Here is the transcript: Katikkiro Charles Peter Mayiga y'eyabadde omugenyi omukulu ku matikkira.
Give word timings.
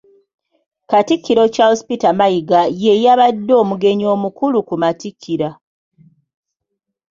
Katikkiro 0.89 1.43
Charles 1.55 1.81
Peter 1.87 2.13
Mayiga 2.19 2.61
y'eyabadde 2.83 3.53
omugenyi 3.61 4.05
omukulu 4.15 4.57
ku 4.67 4.75
matikkira. 4.81 5.49